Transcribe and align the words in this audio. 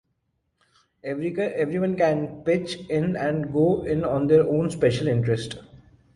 Everyone 1.03 1.95
can 1.95 2.41
pitch 2.43 2.73
in 2.89 3.15
and 3.15 3.53
go 3.53 3.83
in 3.83 4.03
on 4.03 4.25
their 4.25 4.43
own 4.49 4.71
special 4.71 5.07
interest. 5.07 5.59